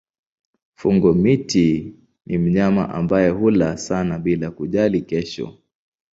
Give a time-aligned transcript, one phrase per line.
[0.75, 1.93] Fungo-miti
[2.25, 5.57] ni mnyama ambaye hula sana bila kujali kesho.